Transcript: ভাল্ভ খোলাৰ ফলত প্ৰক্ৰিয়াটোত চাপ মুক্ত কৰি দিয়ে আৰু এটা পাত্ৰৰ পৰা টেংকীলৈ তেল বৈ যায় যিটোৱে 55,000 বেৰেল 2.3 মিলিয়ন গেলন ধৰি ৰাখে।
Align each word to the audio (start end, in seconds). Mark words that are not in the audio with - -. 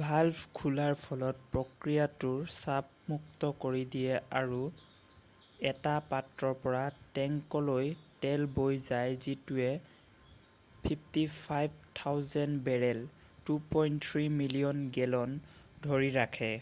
ভাল্ভ 0.00 0.38
খোলাৰ 0.56 0.96
ফলত 1.04 1.44
প্ৰক্ৰিয়াটোত 1.52 2.50
চাপ 2.64 2.90
মুক্ত 3.12 3.48
কৰি 3.62 3.80
দিয়ে 3.94 4.18
আৰু 4.40 5.70
এটা 5.70 5.94
পাত্ৰৰ 6.10 6.52
পৰা 6.66 6.82
টেংকীলৈ 7.20 7.88
তেল 8.26 8.44
বৈ 8.60 8.78
যায় 8.90 9.18
যিটোৱে 9.28 9.72
55,000 10.90 12.60
বেৰেল 12.68 13.02
2.3 13.54 14.30
মিলিয়ন 14.44 14.86
গেলন 15.00 15.36
ধৰি 15.88 16.14
ৰাখে। 16.22 16.54